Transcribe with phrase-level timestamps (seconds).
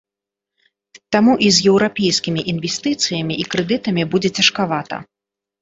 [1.15, 4.95] Таму і з еўрапейскімі інвестыцыямі і крэдытамі будзе цяжкавата.